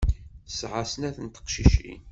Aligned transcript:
Tesɛa 0.47 0.81
snat 0.91 1.17
n 1.21 1.27
teqcicin. 1.27 2.01